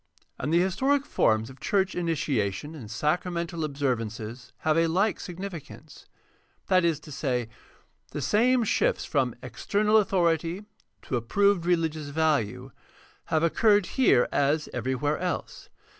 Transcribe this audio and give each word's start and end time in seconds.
And 0.39 0.51
the 0.51 0.57
historic 0.59 1.05
forms 1.05 1.51
of 1.51 1.59
church 1.59 1.93
initiation 1.93 2.73
and 2.73 2.89
sacramental 2.89 3.63
observ 3.63 3.99
ances 3.99 4.51
have 4.61 4.75
a 4.75 4.87
like 4.87 5.19
significance. 5.19 6.07
That 6.69 6.83
is 6.83 6.99
to 7.01 7.11
say, 7.11 7.49
the 8.09 8.19
same 8.19 8.63
shifts 8.63 9.05
from 9.05 9.35
external 9.43 9.97
authority 9.97 10.65
to 11.03 11.17
approved 11.17 11.67
religious 11.67 12.07
value 12.07 12.71
have 13.25 13.43
occurred 13.43 13.85
here 13.93 14.27
as 14.31 14.67
everywhere 14.73 15.19
else. 15.19 15.69